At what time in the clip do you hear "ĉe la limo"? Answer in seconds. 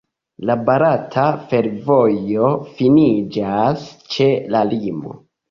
4.17-5.17